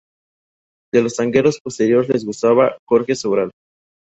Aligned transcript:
De 0.91 1.03
los 1.03 1.15
tangueros 1.15 1.59
posteriores 1.61 2.07
le 2.07 2.25
gustaba 2.25 2.75
Jorge 2.89 3.13
Sobral. 3.13 3.51